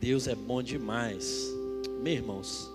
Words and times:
Deus 0.00 0.26
é 0.26 0.34
bom 0.34 0.62
demais. 0.62 1.46
Meus 2.00 2.16
irmãos, 2.16 2.70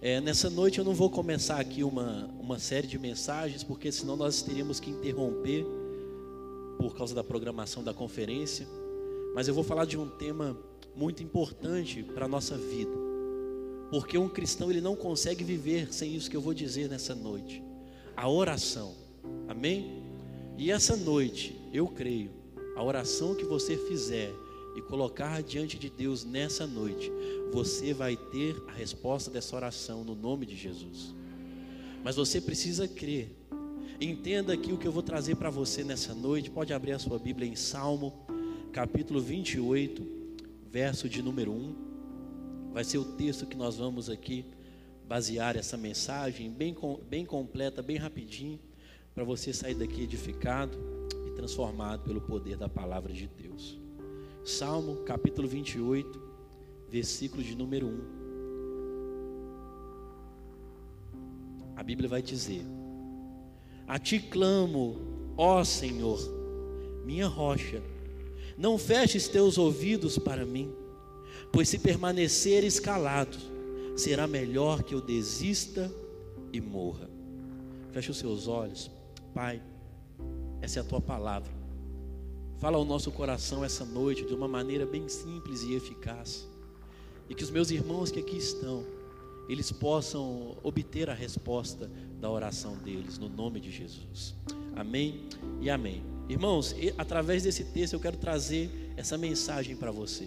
é, 0.00 0.18
nessa 0.18 0.48
noite 0.48 0.78
eu 0.78 0.84
não 0.84 0.94
vou 0.94 1.10
começar 1.10 1.60
aqui 1.60 1.84
uma, 1.84 2.30
uma 2.40 2.58
série 2.58 2.86
de 2.86 2.98
mensagens, 2.98 3.62
porque 3.62 3.92
senão 3.92 4.16
nós 4.16 4.40
teríamos 4.40 4.80
que 4.80 4.88
interromper 4.88 5.66
por 6.78 6.96
causa 6.96 7.14
da 7.14 7.22
programação 7.22 7.84
da 7.84 7.92
conferência. 7.92 8.66
Mas 9.34 9.46
eu 9.46 9.52
vou 9.52 9.62
falar 9.62 9.84
de 9.84 9.98
um 9.98 10.08
tema 10.08 10.56
muito 10.94 11.22
importante 11.22 12.02
para 12.02 12.24
a 12.24 12.28
nossa 12.28 12.56
vida. 12.56 12.96
Porque 13.90 14.16
um 14.16 14.28
cristão 14.28 14.70
ele 14.70 14.80
não 14.80 14.96
consegue 14.96 15.44
viver 15.44 15.92
sem 15.92 16.16
isso 16.16 16.30
que 16.30 16.36
eu 16.36 16.40
vou 16.40 16.54
dizer 16.54 16.88
nessa 16.88 17.14
noite. 17.14 17.62
A 18.16 18.26
oração. 18.26 18.94
Amém? 19.46 20.02
E 20.56 20.70
essa 20.70 20.96
noite, 20.96 21.60
eu 21.74 21.86
creio, 21.86 22.30
a 22.74 22.82
oração 22.82 23.34
que 23.34 23.44
você 23.44 23.76
fizer 23.76 24.32
e 24.76 24.82
colocar 24.82 25.42
diante 25.42 25.78
de 25.78 25.88
Deus 25.88 26.22
nessa 26.22 26.66
noite, 26.66 27.10
você 27.50 27.94
vai 27.94 28.14
ter 28.14 28.62
a 28.68 28.72
resposta 28.72 29.30
dessa 29.30 29.56
oração 29.56 30.04
no 30.04 30.14
nome 30.14 30.44
de 30.44 30.54
Jesus. 30.54 31.14
Mas 32.04 32.16
você 32.16 32.42
precisa 32.42 32.86
crer. 32.86 33.34
Entenda 33.98 34.52
aqui 34.52 34.72
o 34.74 34.76
que 34.76 34.86
eu 34.86 34.92
vou 34.92 35.02
trazer 35.02 35.36
para 35.36 35.48
você 35.48 35.82
nessa 35.82 36.14
noite. 36.14 36.50
Pode 36.50 36.74
abrir 36.74 36.92
a 36.92 36.98
sua 36.98 37.18
Bíblia 37.18 37.48
em 37.48 37.56
Salmo, 37.56 38.12
capítulo 38.70 39.18
28, 39.18 40.06
verso 40.70 41.08
de 41.08 41.22
número 41.22 41.52
1. 41.52 42.70
Vai 42.74 42.84
ser 42.84 42.98
o 42.98 43.04
texto 43.16 43.46
que 43.46 43.56
nós 43.56 43.78
vamos 43.78 44.10
aqui 44.10 44.44
basear 45.08 45.56
essa 45.56 45.78
mensagem, 45.78 46.50
bem, 46.50 46.76
bem 47.08 47.24
completa, 47.24 47.80
bem 47.80 47.96
rapidinho, 47.96 48.60
para 49.14 49.24
você 49.24 49.54
sair 49.54 49.74
daqui 49.74 50.02
edificado 50.02 50.76
e 51.26 51.30
transformado 51.30 52.02
pelo 52.02 52.20
poder 52.20 52.58
da 52.58 52.68
palavra 52.68 53.14
de 53.14 53.26
Deus. 53.26 53.85
Salmo 54.46 54.98
capítulo 54.98 55.48
28, 55.48 56.22
versículo 56.88 57.42
de 57.42 57.56
número 57.56 57.88
1. 57.88 58.00
A 61.74 61.82
Bíblia 61.82 62.08
vai 62.08 62.22
dizer: 62.22 62.62
A 63.88 63.98
ti 63.98 64.20
clamo, 64.20 65.34
ó 65.36 65.64
Senhor, 65.64 66.20
minha 67.04 67.26
rocha, 67.26 67.82
não 68.56 68.78
feches 68.78 69.26
teus 69.26 69.58
ouvidos 69.58 70.16
para 70.16 70.46
mim, 70.46 70.72
pois 71.52 71.68
se 71.68 71.80
permaneceres 71.80 72.78
calado, 72.78 73.36
será 73.96 74.28
melhor 74.28 74.84
que 74.84 74.94
eu 74.94 75.00
desista 75.00 75.92
e 76.52 76.60
morra. 76.60 77.10
Feche 77.90 78.12
os 78.12 78.18
seus 78.18 78.46
olhos, 78.46 78.92
Pai, 79.34 79.60
essa 80.62 80.78
é 80.78 80.82
a 80.82 80.84
tua 80.84 81.00
palavra. 81.00 81.55
Fala 82.58 82.78
ao 82.78 82.86
nosso 82.86 83.12
coração 83.12 83.62
essa 83.62 83.84
noite 83.84 84.24
de 84.24 84.32
uma 84.32 84.48
maneira 84.48 84.86
bem 84.86 85.06
simples 85.08 85.62
e 85.62 85.74
eficaz. 85.74 86.48
E 87.28 87.34
que 87.34 87.44
os 87.44 87.50
meus 87.50 87.70
irmãos 87.70 88.10
que 88.10 88.18
aqui 88.18 88.38
estão, 88.38 88.82
eles 89.46 89.70
possam 89.70 90.56
obter 90.62 91.10
a 91.10 91.14
resposta 91.14 91.90
da 92.18 92.30
oração 92.30 92.74
deles, 92.78 93.18
no 93.18 93.28
nome 93.28 93.60
de 93.60 93.70
Jesus. 93.70 94.34
Amém 94.74 95.28
e 95.60 95.68
amém. 95.68 96.02
Irmãos, 96.30 96.74
através 96.96 97.42
desse 97.42 97.62
texto 97.62 97.92
eu 97.92 98.00
quero 98.00 98.16
trazer 98.16 98.70
essa 98.96 99.18
mensagem 99.18 99.76
para 99.76 99.90
você. 99.90 100.26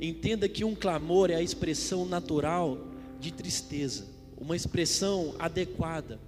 Entenda 0.00 0.48
que 0.48 0.64
um 0.64 0.74
clamor 0.74 1.30
é 1.30 1.34
a 1.34 1.42
expressão 1.42 2.06
natural 2.06 2.78
de 3.20 3.30
tristeza, 3.30 4.06
uma 4.38 4.56
expressão 4.56 5.34
adequada. 5.38 6.18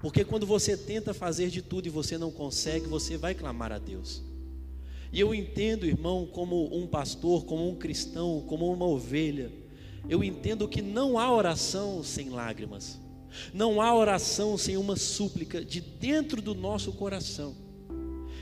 Porque 0.00 0.24
quando 0.24 0.46
você 0.46 0.78
tenta 0.78 1.12
fazer 1.12 1.50
de 1.50 1.60
tudo 1.60 1.86
e 1.86 1.90
você 1.90 2.16
não 2.16 2.30
consegue, 2.30 2.86
você 2.86 3.18
vai 3.18 3.34
clamar 3.34 3.70
a 3.70 3.78
Deus. 3.78 4.22
E 5.16 5.20
eu 5.20 5.34
entendo, 5.34 5.86
irmão, 5.86 6.28
como 6.30 6.68
um 6.76 6.86
pastor, 6.86 7.46
como 7.46 7.66
um 7.66 7.74
cristão, 7.74 8.44
como 8.46 8.70
uma 8.70 8.84
ovelha, 8.84 9.50
eu 10.10 10.22
entendo 10.22 10.68
que 10.68 10.82
não 10.82 11.18
há 11.18 11.34
oração 11.34 12.04
sem 12.04 12.28
lágrimas. 12.28 13.00
Não 13.54 13.80
há 13.80 13.94
oração 13.94 14.58
sem 14.58 14.76
uma 14.76 14.94
súplica 14.94 15.64
de 15.64 15.80
dentro 15.80 16.42
do 16.42 16.54
nosso 16.54 16.92
coração. 16.92 17.56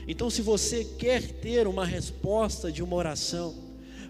Então, 0.05 0.29
se 0.29 0.41
você 0.41 0.83
quer 0.83 1.39
ter 1.39 1.65
uma 1.65 1.85
resposta 1.85 2.69
de 2.69 2.83
uma 2.83 2.97
oração, 2.97 3.55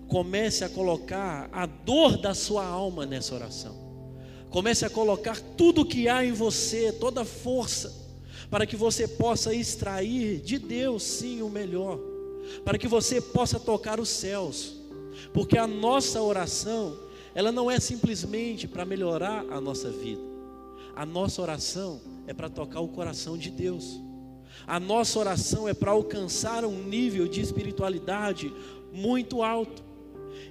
comece 0.08 0.64
a 0.64 0.70
colocar 0.70 1.48
a 1.52 1.68
dor 1.68 2.18
da 2.18 2.34
sua 2.34 2.66
alma 2.66 3.06
nessa 3.06 3.36
oração. 3.36 3.76
Comece 4.50 4.84
a 4.84 4.90
colocar 4.90 5.40
tudo 5.56 5.82
o 5.82 5.86
que 5.86 6.08
há 6.08 6.26
em 6.26 6.32
você, 6.32 6.92
toda 6.92 7.22
a 7.22 7.26
força, 7.26 7.94
para 8.50 8.66
que 8.66 8.76
você 8.76 9.08
possa 9.08 9.54
extrair 9.54 10.42
de 10.42 10.58
Deus, 10.58 11.04
sim, 11.04 11.44
o 11.44 11.50
melhor, 11.50 12.15
para 12.64 12.78
que 12.78 12.88
você 12.88 13.20
possa 13.20 13.60
tocar 13.60 14.00
os 14.00 14.10
céus, 14.10 14.76
porque 15.34 15.58
a 15.58 15.68
nossa 15.68 16.22
oração, 16.22 16.98
ela 17.34 17.52
não 17.52 17.70
é 17.70 17.80
simplesmente 17.80 18.68
para 18.68 18.86
melhorar 18.86 19.46
a 19.50 19.60
nossa 19.60 19.90
vida, 19.90 20.22
a 20.96 21.06
nossa 21.06 21.42
oração 21.42 22.02
é 22.28 22.34
para 22.34 22.50
tocar 22.50 22.80
o 22.80 22.88
coração 22.88 23.38
de 23.38 23.50
Deus. 23.50 24.00
A 24.66 24.80
nossa 24.80 25.20
oração 25.20 25.68
é 25.68 25.74
para 25.74 25.92
alcançar 25.92 26.64
um 26.66 26.84
nível 26.84 27.28
de 27.28 27.42
espiritualidade 27.42 28.52
muito 28.92 29.44
alto. 29.44 29.84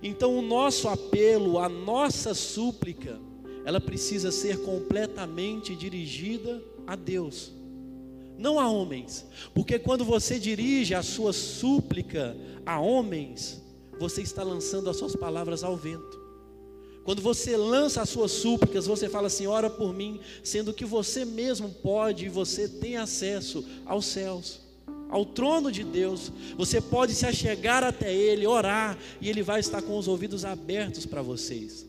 Então, 0.03 0.37
o 0.37 0.43
nosso 0.43 0.89
apelo, 0.89 1.59
a 1.59 1.69
nossa 1.69 2.35
súplica, 2.35 3.19
ela 3.65 3.81
precisa 3.81 4.31
ser 4.31 4.63
completamente 4.63 5.75
dirigida 5.75 6.63
a 6.87 6.95
Deus, 6.95 7.53
não 8.37 8.59
a 8.59 8.69
homens, 8.69 9.25
porque 9.55 9.79
quando 9.79 10.05
você 10.05 10.39
dirige 10.39 10.95
a 10.95 11.03
sua 11.03 11.33
súplica 11.33 12.37
a 12.67 12.81
homens, 12.81 13.63
você 13.99 14.23
está 14.23 14.43
lançando 14.43 14.91
as 14.91 14.97
suas 14.97 15.15
palavras 15.15 15.63
ao 15.63 15.77
vento. 15.77 16.25
Quando 17.05 17.21
você 17.21 17.57
lança 17.57 18.01
as 18.01 18.09
suas 18.09 18.33
súplicas, 18.33 18.87
você 18.87 19.09
fala 19.09 19.27
assim: 19.27 19.47
ora 19.47 19.69
por 19.69 19.93
mim, 19.93 20.21
sendo 20.43 20.73
que 20.73 20.85
você 20.85 21.25
mesmo 21.25 21.69
pode 21.69 22.27
e 22.27 22.31
você 22.31 22.67
tem 22.67 22.97
acesso 22.97 23.65
aos 23.85 24.07
céus, 24.07 24.61
ao 25.11 25.25
trono 25.25 25.71
de 25.71 25.85
Deus. 25.85 26.33
Você 26.57 26.81
pode 26.81 27.15
se 27.15 27.27
achegar 27.27 27.85
até 27.85 28.13
Ele, 28.13 28.47
orar, 28.47 28.99
e 29.21 29.29
Ele 29.29 29.43
vai 29.43 29.61
estar 29.61 29.83
com 29.83 29.99
os 29.99 30.09
ouvidos 30.09 30.45
abertos 30.45 31.05
para 31.05 31.21
vocês. 31.21 31.87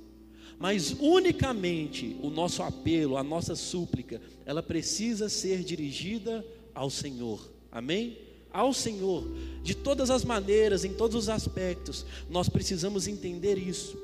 Mas 0.60 0.96
unicamente 1.00 2.16
o 2.22 2.30
nosso 2.30 2.64
apelo, 2.64 3.18
a 3.18 3.24
nossa 3.24 3.56
súplica, 3.56 4.22
ela 4.46 4.64
precisa 4.64 5.28
ser 5.30 5.64
dirigida 5.64 6.46
ao 6.74 6.90
Senhor. 6.90 7.52
Amém? 7.72 8.18
Ao 8.52 8.74
Senhor, 8.74 9.28
de 9.62 9.76
todas 9.76 10.10
as 10.10 10.24
maneiras, 10.24 10.86
em 10.86 10.94
todos 10.94 11.16
os 11.16 11.30
aspectos, 11.30 12.06
nós 12.30 12.48
precisamos 12.48 13.06
entender 13.06 13.58
isso. 13.58 13.98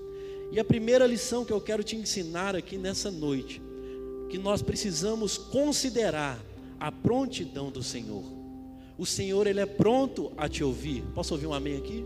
E 0.52 0.60
a 0.60 0.66
primeira 0.66 1.08
lição 1.08 1.46
que 1.46 1.54
eu 1.54 1.62
quero 1.62 1.84
te 1.84 1.96
ensinar 1.96 2.56
aqui 2.56 2.78
nessa 2.78 3.10
noite, 3.10 3.62
que 4.30 4.38
nós 4.38 4.62
precisamos 4.62 5.38
considerar 5.38 6.38
a 6.78 6.92
prontidão 6.92 7.72
do 7.72 7.82
Senhor. 7.82 8.24
O 8.98 9.06
Senhor 9.06 9.48
ele 9.48 9.62
é 9.62 9.66
pronto 9.66 10.34
a 10.36 10.50
te 10.50 10.64
ouvir. 10.64 11.04
Posso 11.16 11.34
ouvir 11.34 11.48
um 11.48 11.54
amém 11.54 11.78
aqui? 11.78 12.06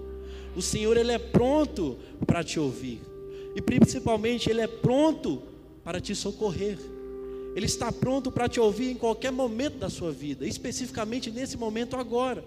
O 0.55 0.61
Senhor 0.61 0.95
ele 0.95 1.11
é 1.11 1.17
pronto 1.17 1.97
para 2.27 2.43
te 2.43 2.59
ouvir. 2.59 3.01
E 3.55 3.61
principalmente 3.61 4.49
ele 4.49 4.61
é 4.61 4.67
pronto 4.67 5.41
para 5.83 6.01
te 6.01 6.13
socorrer. 6.13 6.77
Ele 7.55 7.65
está 7.65 7.91
pronto 7.91 8.29
para 8.29 8.49
te 8.49 8.59
ouvir 8.59 8.91
em 8.91 8.95
qualquer 8.95 9.31
momento 9.31 9.77
da 9.77 9.89
sua 9.89 10.11
vida, 10.11 10.45
especificamente 10.45 11.31
nesse 11.31 11.55
momento 11.55 11.95
agora. 11.95 12.43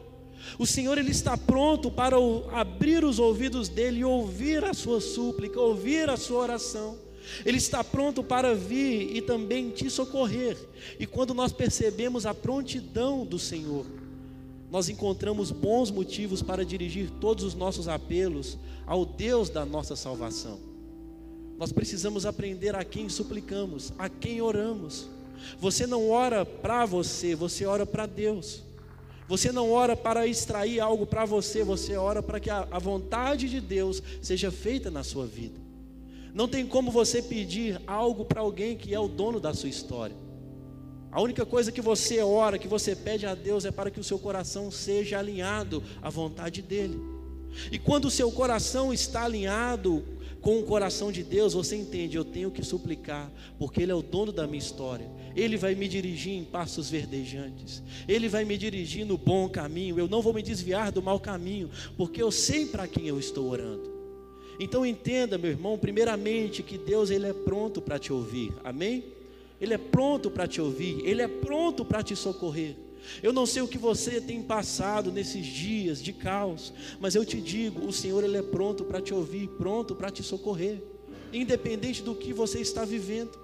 O 0.59 0.67
Senhor 0.67 0.99
ele 0.99 1.11
está 1.11 1.37
pronto 1.37 1.91
para 1.91 2.17
abrir 2.53 3.05
os 3.05 3.19
ouvidos 3.19 3.69
dele 3.69 4.01
e 4.01 4.05
ouvir 4.05 4.65
a 4.65 4.75
sua 4.75 5.01
súplica, 5.01 5.59
ouvir 5.61 6.11
a 6.11 6.17
sua 6.17 6.41
oração. 6.41 6.99
Ele 7.45 7.59
está 7.59 7.83
pronto 7.83 8.23
para 8.23 8.55
vir 8.55 9.17
e 9.17 9.23
também 9.23 9.71
te 9.71 9.89
socorrer. 9.91 10.57
E 10.99 11.07
quando 11.07 11.35
nós 11.35 11.53
percebemos 11.53 12.27
a 12.27 12.35
prontidão 12.35 13.25
do 13.25 13.39
Senhor, 13.39 13.85
nós 14.71 14.89
encontramos 14.89 15.51
bons 15.51 15.91
motivos 15.91 16.43
para 16.43 16.65
dirigir 16.65 17.11
todos 17.21 17.45
os 17.45 17.55
nossos 17.55 17.89
apelos 17.89 18.59
ao 18.87 19.05
Deus 19.05 19.49
da 19.49 19.65
nossa 19.65 19.97
salvação. 19.97 20.59
Nós 21.59 21.73
precisamos 21.73 22.25
aprender 22.25 22.77
a 22.77 22.85
quem 22.85 23.09
suplicamos, 23.09 23.93
a 23.99 24.09
quem 24.09 24.41
oramos. 24.41 25.09
Você 25.59 25.87
não 25.87 26.09
ora 26.09 26.47
para 26.47 26.87
você, 26.87 27.35
você 27.35 27.67
ora 27.67 27.85
para 27.85 28.07
Deus. 28.07 28.63
Você 29.27 29.51
não 29.51 29.71
ora 29.71 29.97
para 29.97 30.27
extrair 30.27 30.81
algo 30.81 31.05
para 31.05 31.25
você, 31.25 31.65
você 31.65 31.97
ora 31.97 32.23
para 32.23 32.39
que 32.39 32.49
a, 32.49 32.65
vontade 32.79 33.49
de 33.49 33.61
Deus 33.61 34.03
seja 34.23 34.51
feita 34.51 34.91
na 34.91 35.03
sua 35.03 35.27
vida. 35.27 35.61
Não 36.33 36.47
tem 36.47 36.65
como 36.65 36.91
você 36.93 37.21
pedir 37.21 37.81
algo 37.87 38.25
para 38.25 38.41
alguém 38.41 38.77
que 38.77 38.95
é 38.95 39.01
o 39.01 39.09
dono 39.09 39.41
da 39.41 39.53
sua 39.53 39.69
história. 39.69 40.17
A 41.11 41.21
única 41.21 41.45
coisa 41.45 41.73
que 41.73 41.81
você 41.81 42.23
ora, 42.23 42.59
que 42.59 42.69
você 42.69 42.95
pede 42.95 43.27
a 43.27 43.35
Deus 43.35 43.65
é 43.65 43.71
para 43.71 43.91
que 43.91 43.99
o 43.99 44.05
seu 44.05 44.19
coração 44.19 44.71
seja 44.71 45.19
alinhado 45.19 45.83
à 46.01 46.09
vontade 46.09 46.63
dEle. 46.63 47.18
E 47.71 47.79
quando 47.79 48.07
o 48.07 48.11
seu 48.11 48.31
coração 48.31 48.93
está 48.93 49.25
alinhado 49.25 50.05
com 50.41 50.59
o 50.61 50.63
coração 50.63 51.11
de 51.11 51.23
Deus, 51.23 51.55
você 51.55 51.77
entende, 51.77 52.17
eu 52.17 52.25
tenho 52.25 52.51
que 52.51 52.63
suplicar, 52.63 53.31
porque 53.59 53.83
Ele 53.83 53.93
é 53.93 53.95
o 53.95 54.03
dono 54.03 54.33
da 54.33 54.47
minha 54.47 54.59
história. 54.59 55.11
Ele 55.35 55.57
vai 55.57 55.75
me 55.75 55.89
dirigir 55.89 56.33
em 56.33 56.45
passos 56.45 56.91
verdejantes. 56.91 57.83
Ele 58.07 58.29
vai 58.29 58.45
me 58.45 58.57
dirigir 58.57 59.05
no 59.05 59.19
bom 59.19 59.49
caminho. 59.49 59.99
Eu 59.99 60.09
não 60.09 60.23
vou 60.23 60.33
me 60.33 60.43
desviar 60.43 60.91
do 60.91 61.03
mau 61.03 61.21
caminho, 61.21 61.71
porque 61.97 62.23
eu 62.23 62.31
sei 62.31 62.67
para 62.67 62.87
quem 62.89 63.07
eu 63.07 63.19
estou 63.19 63.49
orando. 63.49 63.99
Então 64.61 64.85
entenda, 64.85 65.39
meu 65.39 65.51
irmão, 65.51 65.79
primeiramente 65.79 66.63
que 66.63 66.77
Deus 66.77 67.11
ele 67.11 67.27
é 67.27 67.33
pronto 67.33 67.81
para 67.81 67.99
te 67.99 68.13
ouvir. 68.13 68.53
Amém? 68.65 69.05
Ele 69.61 69.75
é 69.75 69.79
pronto 69.79 70.31
para 70.31 70.47
te 70.47 70.61
ouvir, 70.61 71.01
ele 71.05 71.23
é 71.23 71.29
pronto 71.29 71.85
para 71.85 72.03
te 72.03 72.15
socorrer. 72.15 72.77
Eu 73.23 73.33
não 73.33 73.47
sei 73.47 73.63
o 73.63 73.69
que 73.69 73.79
você 73.79 74.21
tem 74.21 74.43
passado 74.43 75.11
nesses 75.11 75.47
dias 75.47 76.03
de 76.03 76.13
caos, 76.13 76.73
mas 77.01 77.15
eu 77.15 77.25
te 77.25 77.41
digo, 77.41 77.87
o 77.87 77.93
Senhor 77.93 78.23
ele 78.23 78.37
é 78.37 78.43
pronto 78.43 78.85
para 78.85 79.01
te 79.01 79.15
ouvir, 79.15 79.49
pronto 79.49 79.95
para 79.95 80.11
te 80.11 80.23
socorrer, 80.23 80.83
independente 81.33 82.03
do 82.03 82.15
que 82.15 82.33
você 82.33 82.61
está 82.61 82.85
vivendo. 82.85 83.39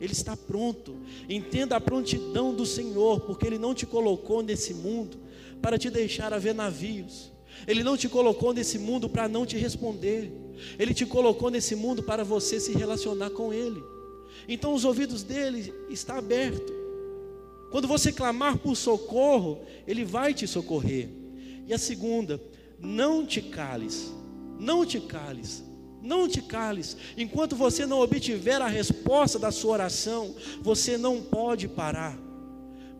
Ele 0.00 0.12
está 0.12 0.36
pronto. 0.36 0.96
Entenda 1.28 1.76
a 1.76 1.80
prontidão 1.80 2.52
do 2.52 2.66
Senhor, 2.66 3.20
porque 3.20 3.46
ele 3.46 3.58
não 3.58 3.72
te 3.72 3.86
colocou 3.86 4.42
nesse 4.42 4.74
mundo 4.74 5.16
para 5.60 5.78
te 5.78 5.88
deixar 5.88 6.32
a 6.32 6.38
ver 6.38 6.54
navios. 6.54 7.30
Ele 7.68 7.84
não 7.84 7.96
te 7.96 8.08
colocou 8.08 8.52
nesse 8.52 8.80
mundo 8.80 9.08
para 9.08 9.28
não 9.28 9.46
te 9.46 9.56
responder. 9.56 10.32
Ele 10.76 10.92
te 10.92 11.06
colocou 11.06 11.50
nesse 11.50 11.76
mundo 11.76 12.02
para 12.02 12.24
você 12.24 12.58
se 12.58 12.72
relacionar 12.72 13.30
com 13.30 13.52
ele. 13.52 13.80
Então 14.48 14.74
os 14.74 14.84
ouvidos 14.84 15.22
dele 15.22 15.72
estão 15.88 16.16
abertos. 16.16 16.81
Quando 17.72 17.88
você 17.88 18.12
clamar 18.12 18.58
por 18.58 18.76
socorro, 18.76 19.60
ele 19.86 20.04
vai 20.04 20.34
te 20.34 20.46
socorrer. 20.46 21.08
E 21.66 21.72
a 21.72 21.78
segunda, 21.78 22.38
não 22.78 23.24
te 23.24 23.40
cales. 23.40 24.12
Não 24.60 24.84
te 24.84 25.00
cales. 25.00 25.64
Não 26.02 26.28
te 26.28 26.42
cales. 26.42 26.98
Enquanto 27.16 27.56
você 27.56 27.86
não 27.86 28.00
obtiver 28.00 28.60
a 28.60 28.66
resposta 28.66 29.38
da 29.38 29.50
sua 29.50 29.72
oração, 29.72 30.34
você 30.60 30.98
não 30.98 31.22
pode 31.22 31.66
parar. 31.66 32.14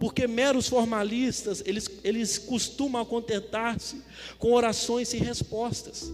Porque 0.00 0.26
meros 0.26 0.68
formalistas, 0.68 1.62
eles, 1.66 1.90
eles 2.02 2.38
costumam 2.38 3.04
contentar-se 3.04 4.02
com 4.38 4.54
orações 4.54 5.06
sem 5.06 5.20
respostas. 5.20 6.10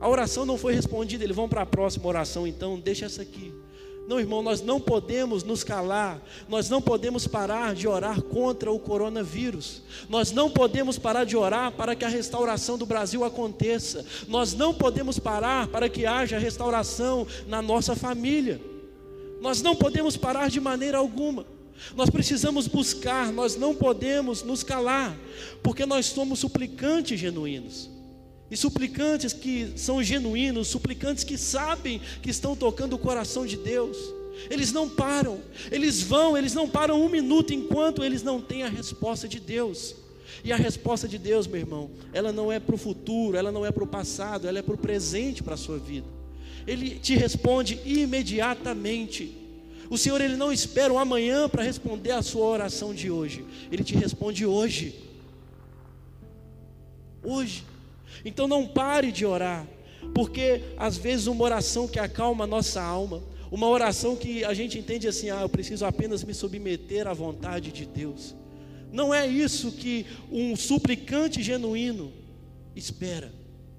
A 0.00 0.08
oração 0.08 0.46
não 0.46 0.56
foi 0.56 0.74
respondida, 0.74 1.24
eles 1.24 1.36
vão 1.36 1.46
para 1.46 1.60
a 1.60 1.66
próxima 1.66 2.06
oração, 2.06 2.46
então 2.46 2.80
deixa 2.80 3.04
essa 3.04 3.20
aqui. 3.20 3.52
Não, 4.06 4.20
irmão, 4.20 4.40
nós 4.40 4.62
não 4.62 4.80
podemos 4.80 5.42
nos 5.42 5.64
calar, 5.64 6.22
nós 6.48 6.70
não 6.70 6.80
podemos 6.80 7.26
parar 7.26 7.74
de 7.74 7.88
orar 7.88 8.22
contra 8.22 8.70
o 8.70 8.78
coronavírus, 8.78 9.82
nós 10.08 10.30
não 10.30 10.48
podemos 10.48 10.96
parar 10.96 11.24
de 11.24 11.36
orar 11.36 11.72
para 11.72 11.96
que 11.96 12.04
a 12.04 12.08
restauração 12.08 12.78
do 12.78 12.86
Brasil 12.86 13.24
aconteça, 13.24 14.06
nós 14.28 14.54
não 14.54 14.72
podemos 14.72 15.18
parar 15.18 15.66
para 15.66 15.88
que 15.88 16.06
haja 16.06 16.38
restauração 16.38 17.26
na 17.48 17.60
nossa 17.60 17.96
família, 17.96 18.60
nós 19.40 19.60
não 19.60 19.74
podemos 19.74 20.16
parar 20.16 20.48
de 20.50 20.60
maneira 20.60 20.98
alguma, 20.98 21.44
nós 21.96 22.08
precisamos 22.08 22.68
buscar, 22.68 23.32
nós 23.32 23.56
não 23.56 23.74
podemos 23.74 24.44
nos 24.44 24.62
calar, 24.62 25.16
porque 25.64 25.84
nós 25.84 26.06
somos 26.06 26.38
suplicantes 26.38 27.18
genuínos. 27.18 27.95
E 28.50 28.56
suplicantes 28.56 29.32
que 29.32 29.72
são 29.76 30.02
genuínos, 30.02 30.68
suplicantes 30.68 31.24
que 31.24 31.36
sabem 31.36 32.00
que 32.22 32.30
estão 32.30 32.54
tocando 32.54 32.94
o 32.94 32.98
coração 32.98 33.44
de 33.44 33.56
Deus. 33.56 33.96
Eles 34.50 34.72
não 34.72 34.88
param, 34.88 35.40
eles 35.70 36.02
vão, 36.02 36.36
eles 36.36 36.54
não 36.54 36.68
param 36.68 37.02
um 37.02 37.08
minuto 37.08 37.52
enquanto 37.52 38.04
eles 38.04 38.22
não 38.22 38.40
têm 38.40 38.62
a 38.62 38.68
resposta 38.68 39.26
de 39.26 39.40
Deus. 39.40 39.96
E 40.44 40.52
a 40.52 40.56
resposta 40.56 41.08
de 41.08 41.18
Deus, 41.18 41.46
meu 41.46 41.60
irmão, 41.60 41.90
ela 42.12 42.32
não 42.32 42.52
é 42.52 42.60
para 42.60 42.74
o 42.74 42.78
futuro, 42.78 43.36
ela 43.36 43.50
não 43.50 43.64
é 43.64 43.72
para 43.72 43.82
o 43.82 43.86
passado, 43.86 44.46
ela 44.46 44.58
é 44.58 44.62
para 44.62 44.74
o 44.74 44.78
presente, 44.78 45.42
para 45.42 45.54
a 45.54 45.56
sua 45.56 45.78
vida. 45.78 46.06
Ele 46.66 46.98
te 46.98 47.16
responde 47.16 47.80
imediatamente. 47.84 49.36
O 49.88 49.96
Senhor 49.96 50.20
ele 50.20 50.36
não 50.36 50.52
espera 50.52 50.92
o 50.92 50.98
amanhã 50.98 51.48
para 51.48 51.62
responder 51.62 52.10
a 52.10 52.22
sua 52.22 52.44
oração 52.46 52.92
de 52.92 53.10
hoje. 53.10 53.44
Ele 53.70 53.84
te 53.84 53.94
responde 53.94 54.44
hoje. 54.44 54.94
Hoje. 57.22 57.64
Então 58.26 58.48
não 58.48 58.66
pare 58.66 59.12
de 59.12 59.24
orar, 59.24 59.64
porque 60.12 60.60
às 60.76 60.96
vezes 60.96 61.28
uma 61.28 61.44
oração 61.44 61.86
que 61.86 62.00
acalma 62.00 62.42
a 62.42 62.46
nossa 62.46 62.82
alma, 62.82 63.22
uma 63.52 63.68
oração 63.68 64.16
que 64.16 64.44
a 64.44 64.52
gente 64.52 64.76
entende 64.76 65.06
assim, 65.06 65.30
ah, 65.30 65.42
eu 65.42 65.48
preciso 65.48 65.86
apenas 65.86 66.24
me 66.24 66.34
submeter 66.34 67.06
à 67.06 67.14
vontade 67.14 67.70
de 67.70 67.86
Deus. 67.86 68.34
Não 68.92 69.14
é 69.14 69.24
isso 69.28 69.70
que 69.70 70.04
um 70.30 70.56
suplicante 70.56 71.40
genuíno 71.40 72.12
espera. 72.74 73.32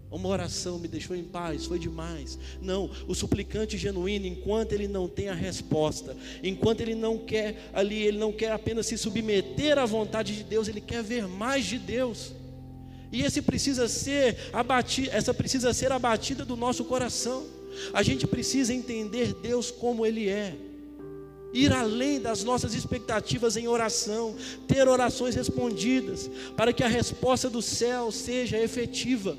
Uma 0.10 0.30
oração 0.30 0.80
me 0.80 0.88
deixou 0.88 1.14
em 1.14 1.26
paz, 1.26 1.66
foi 1.66 1.78
demais. 1.78 2.40
Não, 2.62 2.90
o 3.06 3.14
suplicante 3.14 3.78
genuíno, 3.78 4.26
enquanto 4.26 4.72
ele 4.72 4.88
não 4.88 5.10
tem 5.10 5.28
a 5.28 5.34
resposta, 5.34 6.16
enquanto 6.42 6.80
ele 6.80 6.96
não 6.96 7.18
quer 7.18 7.70
ali, 7.74 8.02
ele 8.02 8.18
não 8.18 8.32
quer 8.32 8.54
apenas 8.54 8.86
se 8.86 8.98
submeter 8.98 9.78
à 9.78 9.86
vontade 9.86 10.34
de 10.38 10.44
Deus, 10.46 10.70
ele 10.70 10.80
quer 10.80 11.04
ver 11.04 11.28
mais 11.28 11.66
de 11.66 11.78
Deus. 11.78 12.32
E 13.12 13.24
esse 13.24 13.42
precisa 13.42 13.88
ser 13.88 14.38
abatido, 14.52 15.10
essa 15.12 15.34
precisa 15.34 15.74
ser 15.74 15.92
abatida 15.92 16.44
do 16.44 16.56
nosso 16.56 16.86
coração. 16.86 17.46
A 17.94 18.04
gente 18.04 18.26
precisa 18.26 18.74
entender 18.74 19.34
Deus 19.34 19.72
como 19.72 20.06
Ele 20.06 20.28
é. 20.30 20.56
Ir 21.54 21.72
além 21.72 22.20
das 22.20 22.44
nossas 22.44 22.74
expectativas 22.74 23.56
em 23.56 23.68
oração, 23.68 24.36
ter 24.68 24.88
orações 24.88 25.36
respondidas, 25.36 26.30
para 26.56 26.74
que 26.74 26.84
a 26.84 26.88
resposta 26.88 27.50
do 27.50 27.62
céu 27.62 28.12
seja 28.12 28.60
efetiva. 28.60 29.38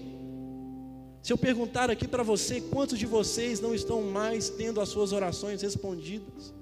Se 1.23 1.33
eu 1.33 1.37
perguntar 1.37 1.91
aqui 1.91 2.09
para 2.09 2.23
você, 2.23 2.61
quantos 2.61 2.99
de 2.99 3.05
vocês 3.05 3.61
não 3.61 3.75
estão 3.75 4.03
mais 4.03 4.49
tendo 4.49 4.81
as 4.81 4.89
suas 4.89 5.13
orações 5.13 5.61
respondidas? 5.61 6.55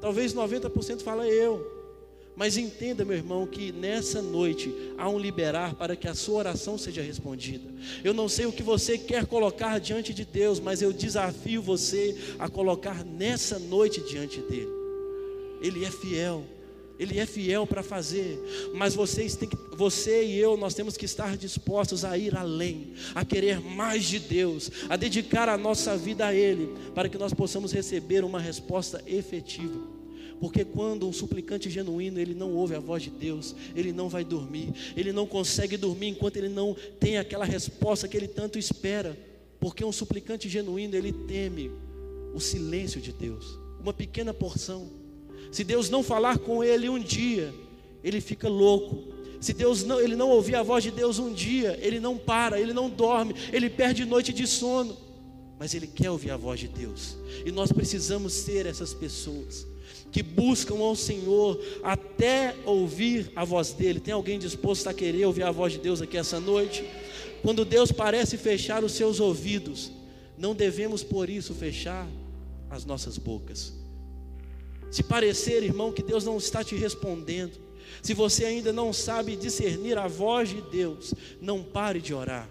Talvez 0.00 0.34
90% 0.34 1.02
fala 1.02 1.28
eu. 1.28 1.81
Mas 2.34 2.56
entenda, 2.56 3.04
meu 3.04 3.16
irmão, 3.16 3.46
que 3.46 3.72
nessa 3.72 4.22
noite 4.22 4.72
há 4.96 5.08
um 5.08 5.18
liberar 5.18 5.74
para 5.74 5.94
que 5.94 6.08
a 6.08 6.14
sua 6.14 6.38
oração 6.38 6.78
seja 6.78 7.02
respondida. 7.02 7.68
Eu 8.02 8.14
não 8.14 8.28
sei 8.28 8.46
o 8.46 8.52
que 8.52 8.62
você 8.62 8.96
quer 8.96 9.26
colocar 9.26 9.78
diante 9.78 10.14
de 10.14 10.24
Deus, 10.24 10.58
mas 10.58 10.80
eu 10.80 10.92
desafio 10.92 11.60
você 11.60 12.16
a 12.38 12.48
colocar 12.48 13.04
nessa 13.04 13.58
noite 13.58 14.00
diante 14.00 14.40
dele. 14.40 14.70
Ele 15.60 15.84
é 15.84 15.90
fiel. 15.90 16.44
Ele 16.98 17.18
é 17.18 17.26
fiel 17.26 17.66
para 17.66 17.82
fazer, 17.82 18.38
mas 18.74 18.94
vocês 18.94 19.34
têm 19.34 19.48
que, 19.48 19.56
você 19.74 20.24
e 20.24 20.38
eu, 20.38 20.56
nós 20.56 20.72
temos 20.72 20.96
que 20.96 21.04
estar 21.04 21.36
dispostos 21.36 22.04
a 22.04 22.16
ir 22.16 22.36
além, 22.36 22.92
a 23.12 23.24
querer 23.24 23.60
mais 23.60 24.04
de 24.04 24.20
Deus, 24.20 24.70
a 24.88 24.94
dedicar 24.94 25.48
a 25.48 25.58
nossa 25.58 25.96
vida 25.96 26.26
a 26.26 26.34
Ele, 26.34 26.72
para 26.94 27.08
que 27.08 27.18
nós 27.18 27.34
possamos 27.34 27.72
receber 27.72 28.22
uma 28.24 28.38
resposta 28.38 29.02
efetiva. 29.04 29.91
Porque 30.42 30.64
quando 30.64 31.06
um 31.06 31.12
suplicante 31.12 31.70
genuíno, 31.70 32.18
ele 32.18 32.34
não 32.34 32.52
ouve 32.52 32.74
a 32.74 32.80
voz 32.80 33.04
de 33.04 33.10
Deus, 33.10 33.54
ele 33.76 33.92
não 33.92 34.08
vai 34.08 34.24
dormir. 34.24 34.74
Ele 34.96 35.12
não 35.12 35.24
consegue 35.24 35.76
dormir 35.76 36.08
enquanto 36.08 36.36
ele 36.36 36.48
não 36.48 36.74
tem 36.98 37.16
aquela 37.16 37.44
resposta 37.44 38.08
que 38.08 38.16
ele 38.16 38.26
tanto 38.26 38.58
espera. 38.58 39.16
Porque 39.60 39.84
um 39.84 39.92
suplicante 39.92 40.48
genuíno, 40.48 40.96
ele 40.96 41.12
teme 41.12 41.70
o 42.34 42.40
silêncio 42.40 43.00
de 43.00 43.12
Deus, 43.12 43.56
uma 43.80 43.92
pequena 43.92 44.34
porção. 44.34 44.90
Se 45.52 45.62
Deus 45.62 45.88
não 45.88 46.02
falar 46.02 46.38
com 46.38 46.64
ele 46.64 46.88
um 46.88 46.98
dia, 46.98 47.54
ele 48.02 48.20
fica 48.20 48.48
louco. 48.48 49.14
Se 49.40 49.52
Deus 49.52 49.84
não, 49.84 50.00
ele 50.00 50.16
não 50.16 50.28
ouvir 50.28 50.56
a 50.56 50.64
voz 50.64 50.82
de 50.82 50.90
Deus 50.90 51.20
um 51.20 51.32
dia, 51.32 51.78
ele 51.80 52.00
não 52.00 52.18
para, 52.18 52.60
ele 52.60 52.72
não 52.72 52.90
dorme, 52.90 53.32
ele 53.52 53.70
perde 53.70 54.04
noite 54.04 54.32
de 54.32 54.48
sono. 54.48 54.96
Mas 55.56 55.72
ele 55.72 55.86
quer 55.86 56.10
ouvir 56.10 56.32
a 56.32 56.36
voz 56.36 56.58
de 56.58 56.66
Deus. 56.66 57.16
E 57.46 57.52
nós 57.52 57.70
precisamos 57.70 58.32
ser 58.32 58.66
essas 58.66 58.92
pessoas 58.92 59.70
que 60.10 60.22
buscam 60.22 60.78
ao 60.78 60.94
Senhor 60.94 61.60
até 61.82 62.54
ouvir 62.64 63.32
a 63.34 63.44
voz 63.44 63.72
dEle. 63.72 64.00
Tem 64.00 64.14
alguém 64.14 64.38
disposto 64.38 64.86
a 64.88 64.94
querer 64.94 65.24
ouvir 65.26 65.42
a 65.42 65.50
voz 65.50 65.72
de 65.72 65.78
Deus 65.78 66.02
aqui 66.02 66.16
essa 66.16 66.38
noite? 66.38 66.84
Quando 67.42 67.64
Deus 67.64 67.90
parece 67.90 68.36
fechar 68.36 68.84
os 68.84 68.92
seus 68.92 69.20
ouvidos, 69.20 69.90
não 70.38 70.54
devemos 70.54 71.02
por 71.02 71.28
isso 71.28 71.54
fechar 71.54 72.06
as 72.70 72.84
nossas 72.84 73.18
bocas. 73.18 73.72
Se 74.90 75.02
parecer, 75.02 75.62
irmão, 75.62 75.92
que 75.92 76.02
Deus 76.02 76.24
não 76.24 76.36
está 76.36 76.62
te 76.62 76.76
respondendo, 76.76 77.58
se 78.02 78.14
você 78.14 78.44
ainda 78.44 78.72
não 78.72 78.92
sabe 78.92 79.36
discernir 79.36 79.96
a 79.98 80.06
voz 80.06 80.50
de 80.50 80.60
Deus, 80.62 81.14
não 81.40 81.62
pare 81.62 82.00
de 82.00 82.12
orar. 82.12 82.48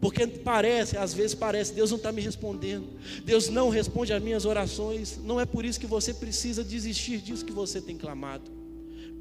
Porque 0.00 0.26
parece, 0.26 0.96
às 0.96 1.12
vezes 1.12 1.34
parece, 1.34 1.72
Deus 1.72 1.90
não 1.90 1.96
está 1.96 2.12
me 2.12 2.22
respondendo. 2.22 2.86
Deus 3.24 3.48
não 3.48 3.68
responde 3.68 4.12
às 4.12 4.22
minhas 4.22 4.44
orações. 4.44 5.18
Não 5.24 5.40
é 5.40 5.44
por 5.44 5.64
isso 5.64 5.80
que 5.80 5.86
você 5.86 6.14
precisa 6.14 6.62
desistir 6.62 7.18
disso 7.18 7.44
que 7.44 7.52
você 7.52 7.80
tem 7.80 7.96
clamado. 7.96 8.50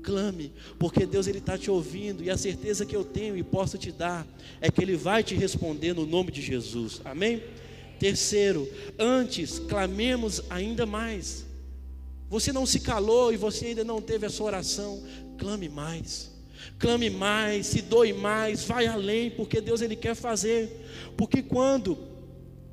Clame, 0.03 0.53
porque 0.77 1.05
Deus 1.05 1.27
ele 1.27 1.39
está 1.39 1.57
te 1.57 1.71
ouvindo 1.71 2.23
e 2.23 2.29
a 2.29 2.37
certeza 2.37 2.85
que 2.85 2.95
eu 2.95 3.03
tenho 3.03 3.35
e 3.35 3.43
posso 3.43 3.77
te 3.77 3.91
dar 3.91 4.25
é 4.61 4.71
que 4.71 4.81
Ele 4.81 4.95
vai 4.95 5.21
te 5.21 5.35
responder 5.35 5.93
no 5.93 6.05
nome 6.05 6.31
de 6.31 6.41
Jesus. 6.41 7.01
Amém? 7.03 7.43
Terceiro, 7.99 8.69
antes 8.97 9.59
clamemos 9.59 10.43
ainda 10.49 10.85
mais. 10.85 11.45
Você 12.29 12.53
não 12.53 12.65
se 12.65 12.79
calou 12.79 13.33
e 13.33 13.37
você 13.37 13.65
ainda 13.65 13.83
não 13.83 14.01
teve 14.01 14.25
a 14.25 14.29
sua 14.29 14.47
oração, 14.47 15.03
clame 15.37 15.67
mais 15.67 16.36
clame 16.79 17.09
mais, 17.09 17.67
se 17.67 17.81
doe 17.81 18.13
mais, 18.13 18.63
vai 18.63 18.87
além, 18.87 19.29
porque 19.29 19.61
Deus 19.61 19.81
ele 19.81 19.95
quer 19.95 20.15
fazer. 20.15 20.85
Porque 21.15 21.41
quando 21.41 21.97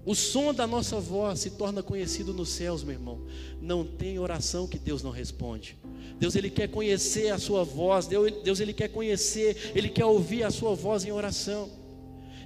o 0.04 0.14
som 0.14 0.52
da 0.52 0.66
nossa 0.66 1.00
voz 1.00 1.40
se 1.40 1.50
torna 1.50 1.82
conhecido 1.82 2.34
nos 2.34 2.50
céus, 2.50 2.84
meu 2.84 2.94
irmão, 2.94 3.22
não 3.60 3.84
tem 3.84 4.18
oração 4.18 4.66
que 4.66 4.78
Deus 4.78 5.02
não 5.02 5.10
responde. 5.10 5.76
Deus 6.18 6.34
ele 6.36 6.50
quer 6.50 6.68
conhecer 6.68 7.30
a 7.30 7.38
sua 7.38 7.64
voz, 7.64 8.06
Deus, 8.06 8.30
Deus 8.42 8.60
ele 8.60 8.72
quer 8.72 8.88
conhecer, 8.88 9.72
ele 9.74 9.88
quer 9.88 10.04
ouvir 10.04 10.42
a 10.42 10.50
sua 10.50 10.74
voz 10.74 11.04
em 11.04 11.12
oração. 11.12 11.70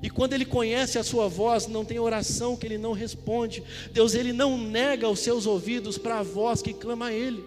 E 0.01 0.09
quando 0.09 0.33
ele 0.33 0.45
conhece 0.45 0.99
a 0.99 1.03
sua 1.03 1.29
voz, 1.29 1.67
não 1.67 1.85
tem 1.85 1.99
oração 1.99 2.57
que 2.57 2.67
ele 2.67 2.79
não 2.79 2.93
responde. 2.93 3.63
Deus 3.93 4.15
ele 4.15 4.33
não 4.33 4.57
nega 4.57 5.09
os 5.09 5.19
seus 5.19 5.45
ouvidos 5.45 5.99
para 5.99 6.21
a 6.21 6.23
voz 6.23 6.63
que 6.63 6.73
clama 6.73 7.07
a 7.07 7.13
ele. 7.13 7.45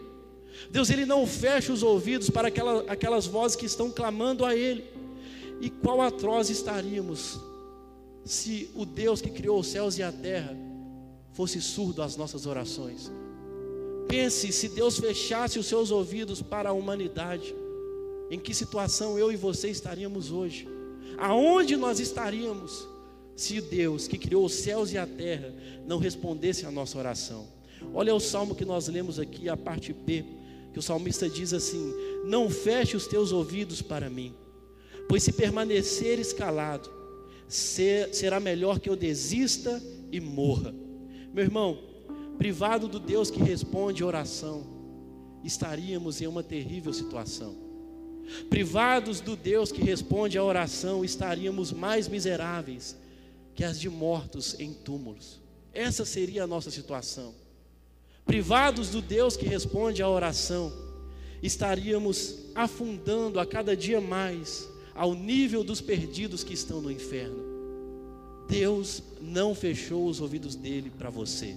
Deus 0.70 0.90
ele 0.90 1.06
não 1.06 1.26
fecha 1.26 1.74
os 1.74 1.84
ouvidos 1.84 2.30
para 2.30 2.50
aquela, 2.50 2.84
aquelas 2.92 3.26
vozes 3.26 3.56
que 3.56 3.66
estão 3.66 3.90
clamando 3.90 4.46
a 4.46 4.56
ele. 4.56 4.84
E 5.60 5.70
qual 5.70 6.02
atroz 6.02 6.50
estaríamos 6.50 7.40
se 8.24 8.70
o 8.76 8.86
Deus 8.86 9.22
que 9.22 9.30
criou 9.30 9.60
os 9.60 9.68
céus 9.68 9.98
e 9.98 10.04
a 10.04 10.12
terra 10.12 10.56
fosse 11.34 11.62
surdo 11.62 12.02
às 12.02 12.16
nossas 12.16 12.46
orações? 12.46 13.12
Pense 14.08 14.52
se 14.52 14.68
Deus 14.70 15.00
fechasse 15.00 15.58
os 15.58 15.68
seus 15.68 15.90
ouvidos 15.92 16.42
para 16.42 16.70
a 16.70 16.74
humanidade, 16.74 17.56
em 18.30 18.40
que 18.40 18.54
situação 18.54 19.18
eu 19.18 19.32
e 19.32 19.36
você 19.36 19.70
estaríamos 19.70 20.32
hoje? 20.32 20.68
Aonde 21.18 21.78
nós 21.78 22.00
estaríamos 22.00 22.88
se 23.36 23.62
Deus, 23.62 24.08
que 24.08 24.18
criou 24.18 24.46
os 24.46 24.54
céus 24.54 24.92
e 24.92 24.98
a 24.98 25.08
terra, 25.08 25.54
não 25.86 25.98
respondesse 25.98 26.66
a 26.66 26.72
nossa 26.72 26.98
oração? 26.98 27.48
Olha 27.94 28.14
o 28.14 28.20
salmo 28.20 28.56
que 28.56 28.66
nós 28.66 28.88
lemos 28.88 29.20
aqui, 29.20 29.50
a 29.50 29.58
parte 29.58 29.94
B, 29.94 30.26
que 30.72 30.80
o 30.80 30.82
salmista 30.82 31.30
diz 31.30 31.54
assim: 31.54 31.94
Não 32.26 32.50
feche 32.50 32.96
os 32.96 33.08
teus 33.08 33.32
ouvidos 33.32 33.82
para 33.82 34.10
mim, 34.10 34.34
pois 35.08 35.24
se 35.24 35.32
permaneceres 35.32 36.34
calado, 36.34 36.90
será 37.48 38.40
melhor 38.40 38.80
que 38.80 38.90
eu 38.90 38.96
desista 38.96 39.82
e 40.12 40.20
morra. 40.20 40.74
Meu 41.34 41.44
irmão, 41.44 41.78
privado 42.38 42.88
do 42.88 43.00
Deus 43.00 43.30
que 43.30 43.42
responde 43.42 44.04
oração, 44.04 44.66
estaríamos 45.44 46.22
em 46.22 46.28
uma 46.28 46.44
terrível 46.44 46.94
situação. 46.94 47.56
Privados 48.50 49.20
do 49.20 49.36
Deus 49.36 49.72
que 49.72 49.82
responde 49.82 50.38
à 50.38 50.44
oração, 50.44 51.04
estaríamos 51.04 51.72
mais 51.72 52.08
miseráveis 52.08 52.96
que 53.54 53.64
as 53.64 53.80
de 53.80 53.90
mortos 53.90 54.58
em 54.60 54.74
túmulos. 54.74 55.42
Essa 55.74 56.06
seria 56.06 56.44
a 56.44 56.48
nossa 56.48 56.72
situação. 56.72 57.34
Privados 58.26 58.90
do 58.90 59.02
Deus 59.02 59.36
que 59.36 59.46
responde 59.46 60.02
à 60.02 60.10
oração, 60.10 60.72
estaríamos 61.42 62.38
afundando 62.56 63.40
a 63.40 63.46
cada 63.46 63.76
dia 63.76 64.00
mais 64.00 64.70
ao 64.94 65.14
nível 65.14 65.64
dos 65.64 65.82
perdidos 65.82 66.44
que 66.44 66.54
estão 66.54 66.82
no 66.82 66.92
inferno. 66.92 67.44
Deus 68.48 69.02
não 69.22 69.56
fechou 69.56 70.08
os 70.08 70.20
ouvidos 70.20 70.56
dele 70.56 70.92
para 70.98 71.10
você. 71.10 71.56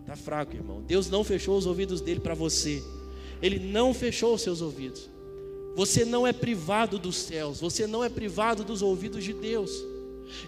Está 0.00 0.16
fraco, 0.16 0.54
irmão. 0.54 0.82
Deus 0.82 1.08
não 1.08 1.24
fechou 1.24 1.56
os 1.56 1.66
ouvidos 1.66 2.00
dele 2.00 2.20
para 2.20 2.34
você. 2.34 2.82
Ele 3.40 3.58
não 3.58 3.92
fechou 3.92 4.34
os 4.34 4.42
seus 4.42 4.60
ouvidos. 4.60 5.08
Você 5.74 6.04
não 6.04 6.26
é 6.26 6.32
privado 6.32 6.98
dos 6.98 7.16
céus, 7.16 7.60
você 7.60 7.86
não 7.86 8.02
é 8.02 8.08
privado 8.08 8.64
dos 8.64 8.82
ouvidos 8.82 9.22
de 9.22 9.32
Deus. 9.32 9.70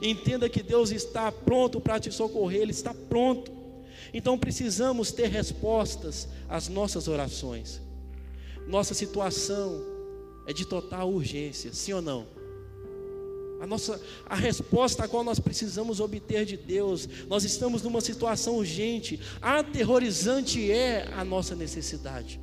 Entenda 0.00 0.48
que 0.48 0.62
Deus 0.62 0.90
está 0.90 1.30
pronto 1.30 1.80
para 1.80 2.00
te 2.00 2.10
socorrer, 2.10 2.62
Ele 2.62 2.70
está 2.70 2.94
pronto. 2.94 3.52
Então 4.12 4.38
precisamos 4.38 5.12
ter 5.12 5.28
respostas 5.28 6.28
às 6.48 6.68
nossas 6.68 7.08
orações. 7.08 7.80
Nossa 8.66 8.94
situação 8.94 9.82
é 10.46 10.52
de 10.52 10.66
total 10.66 11.10
urgência, 11.10 11.72
sim 11.72 11.92
ou 11.92 12.02
não? 12.02 12.26
A, 13.60 13.66
nossa, 13.66 14.00
a 14.26 14.36
resposta 14.36 15.04
a 15.04 15.08
qual 15.08 15.24
nós 15.24 15.40
precisamos 15.40 16.00
obter 16.00 16.44
de 16.44 16.56
Deus, 16.56 17.08
nós 17.26 17.44
estamos 17.44 17.82
numa 17.82 18.00
situação 18.00 18.56
urgente, 18.56 19.20
aterrorizante 19.42 20.70
é 20.70 21.08
a 21.12 21.24
nossa 21.24 21.56
necessidade. 21.56 22.40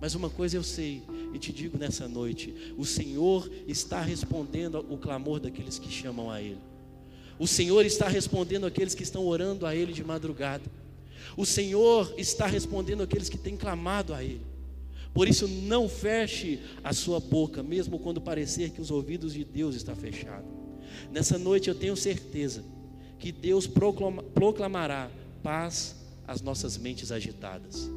Mas 0.00 0.14
uma 0.14 0.30
coisa 0.30 0.56
eu 0.56 0.62
sei, 0.62 1.02
e 1.34 1.38
te 1.38 1.52
digo 1.52 1.76
nessa 1.76 2.06
noite: 2.06 2.54
o 2.76 2.84
Senhor 2.84 3.50
está 3.66 4.00
respondendo 4.00 4.86
o 4.88 4.96
clamor 4.96 5.40
daqueles 5.40 5.78
que 5.78 5.90
chamam 5.90 6.30
a 6.30 6.40
Ele. 6.40 6.60
O 7.38 7.46
Senhor 7.46 7.84
está 7.86 8.08
respondendo 8.08 8.66
aqueles 8.66 8.94
que 8.94 9.02
estão 9.02 9.26
orando 9.26 9.64
a 9.64 9.74
Ele 9.74 9.92
de 9.92 10.02
madrugada. 10.02 10.64
O 11.36 11.46
Senhor 11.46 12.12
está 12.18 12.46
respondendo 12.46 13.02
aqueles 13.02 13.28
que 13.28 13.38
têm 13.38 13.56
clamado 13.56 14.12
a 14.12 14.24
Ele. 14.24 14.44
Por 15.14 15.28
isso, 15.28 15.46
não 15.48 15.88
feche 15.88 16.60
a 16.82 16.92
sua 16.92 17.20
boca, 17.20 17.62
mesmo 17.62 17.98
quando 17.98 18.20
parecer 18.20 18.70
que 18.70 18.80
os 18.80 18.90
ouvidos 18.90 19.32
de 19.32 19.44
Deus 19.44 19.74
estão 19.74 19.94
fechados. 19.96 20.48
Nessa 21.10 21.38
noite 21.38 21.68
eu 21.68 21.74
tenho 21.74 21.96
certeza 21.96 22.64
que 23.18 23.32
Deus 23.32 23.66
proclamará 23.66 25.10
paz 25.42 25.96
às 26.26 26.40
nossas 26.40 26.76
mentes 26.76 27.10
agitadas. 27.10 27.88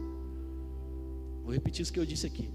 Vou 1.43 1.53
repetir 1.53 1.81
isso 1.81 1.93
que 1.93 2.00
eu 2.00 2.05
disse 2.05 2.25
aqui. 2.25 2.50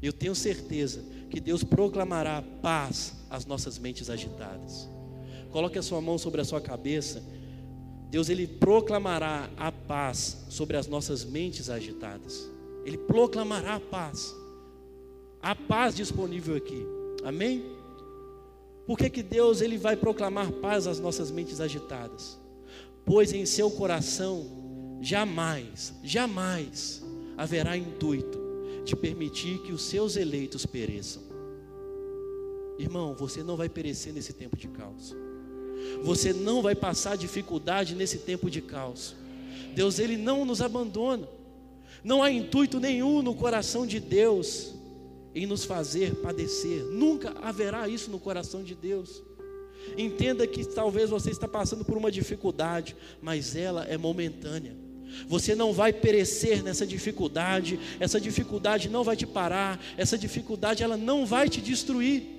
Eu 0.00 0.12
tenho 0.12 0.34
certeza 0.34 1.02
que 1.30 1.40
Deus 1.40 1.64
proclamará 1.64 2.42
paz 2.62 3.14
às 3.28 3.46
nossas 3.46 3.78
mentes 3.78 4.10
agitadas. 4.10 4.88
Coloque 5.50 5.78
a 5.78 5.82
sua 5.82 6.00
mão 6.00 6.18
sobre 6.18 6.40
a 6.40 6.44
sua 6.44 6.60
cabeça. 6.60 7.22
Deus 8.10 8.28
ele 8.28 8.46
proclamará 8.46 9.50
a 9.56 9.70
paz 9.70 10.46
sobre 10.48 10.76
as 10.76 10.86
nossas 10.86 11.24
mentes 11.24 11.68
agitadas. 11.68 12.50
Ele 12.84 12.98
proclamará 12.98 13.76
a 13.76 13.80
paz. 13.80 14.34
A 15.42 15.54
paz 15.54 15.94
disponível 15.94 16.56
aqui. 16.56 16.84
Amém? 17.24 17.64
Por 18.86 18.96
que, 18.96 19.10
que 19.10 19.22
Deus 19.22 19.60
ele 19.60 19.76
vai 19.76 19.96
proclamar 19.96 20.50
paz 20.50 20.86
às 20.86 20.98
nossas 20.98 21.30
mentes 21.30 21.60
agitadas? 21.60 22.38
Pois 23.04 23.32
em 23.32 23.44
seu 23.44 23.70
coração 23.70 24.46
jamais, 25.00 25.92
jamais 26.02 27.02
haverá 27.36 27.76
intuito 27.76 28.38
de 28.84 28.96
permitir 28.96 29.58
que 29.58 29.72
os 29.72 29.82
seus 29.82 30.16
eleitos 30.16 30.64
pereçam. 30.64 31.22
Irmão, 32.78 33.14
você 33.14 33.42
não 33.42 33.56
vai 33.56 33.68
perecer 33.68 34.12
nesse 34.12 34.32
tempo 34.32 34.56
de 34.56 34.68
caos. 34.68 35.14
Você 36.02 36.32
não 36.32 36.62
vai 36.62 36.74
passar 36.74 37.16
dificuldade 37.16 37.94
nesse 37.94 38.18
tempo 38.18 38.50
de 38.50 38.60
caos. 38.60 39.14
Deus 39.74 39.98
ele 39.98 40.16
não 40.16 40.44
nos 40.44 40.60
abandona. 40.60 41.28
Não 42.02 42.22
há 42.22 42.30
intuito 42.30 42.78
nenhum 42.80 43.22
no 43.22 43.34
coração 43.34 43.86
de 43.86 44.00
Deus 44.00 44.74
em 45.34 45.46
nos 45.46 45.64
fazer 45.64 46.16
padecer. 46.16 46.84
Nunca 46.84 47.34
haverá 47.42 47.88
isso 47.88 48.10
no 48.10 48.18
coração 48.18 48.62
de 48.62 48.74
Deus. 48.74 49.22
Entenda 49.96 50.46
que 50.46 50.64
talvez 50.64 51.10
você 51.10 51.30
está 51.30 51.48
passando 51.48 51.84
por 51.84 51.96
uma 51.96 52.10
dificuldade, 52.10 52.96
mas 53.22 53.56
ela 53.56 53.84
é 53.84 53.96
momentânea. 53.96 54.76
Você 55.26 55.54
não 55.54 55.72
vai 55.72 55.92
perecer 55.92 56.62
nessa 56.62 56.86
dificuldade, 56.86 57.78
essa 57.98 58.20
dificuldade 58.20 58.88
não 58.88 59.02
vai 59.02 59.16
te 59.16 59.26
parar, 59.26 59.80
essa 59.96 60.18
dificuldade 60.18 60.82
ela 60.82 60.96
não 60.96 61.24
vai 61.24 61.48
te 61.48 61.60
destruir. 61.60 62.37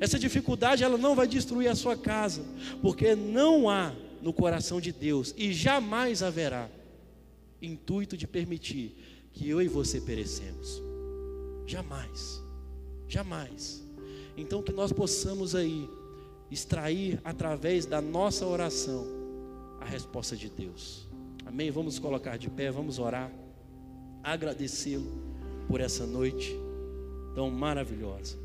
Essa 0.00 0.18
dificuldade 0.18 0.84
ela 0.84 0.98
não 0.98 1.14
vai 1.14 1.26
destruir 1.26 1.68
a 1.68 1.74
sua 1.74 1.96
casa, 1.96 2.44
porque 2.82 3.14
não 3.14 3.68
há 3.68 3.92
no 4.22 4.32
coração 4.32 4.80
de 4.80 4.92
Deus 4.92 5.34
e 5.36 5.52
jamais 5.52 6.22
haverá 6.22 6.68
intuito 7.60 8.16
de 8.16 8.26
permitir 8.26 8.96
que 9.32 9.48
eu 9.48 9.60
e 9.60 9.68
você 9.68 10.00
perecemos. 10.00 10.82
Jamais. 11.66 12.42
Jamais. 13.08 13.82
Então 14.36 14.62
que 14.62 14.72
nós 14.72 14.92
possamos 14.92 15.54
aí 15.54 15.88
extrair 16.50 17.20
através 17.24 17.86
da 17.86 18.00
nossa 18.00 18.46
oração 18.46 19.06
a 19.80 19.84
resposta 19.84 20.36
de 20.36 20.48
Deus. 20.48 21.06
Amém? 21.44 21.70
Vamos 21.70 21.98
colocar 21.98 22.36
de 22.36 22.48
pé, 22.48 22.70
vamos 22.70 22.98
orar, 22.98 23.30
agradecê-lo 24.22 25.12
por 25.68 25.80
essa 25.80 26.06
noite 26.06 26.54
tão 27.34 27.50
maravilhosa. 27.50 28.43